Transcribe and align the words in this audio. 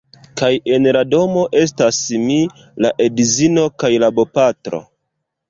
Kaj 0.39 0.47
en 0.77 0.87
la 0.95 1.03
domo 1.11 1.43
estas 1.59 1.99
mi, 2.23 2.39
la 2.87 2.93
edzino 3.07 3.67
kaj 3.85 3.93
la 4.07 4.11
bopatro. 4.19 4.83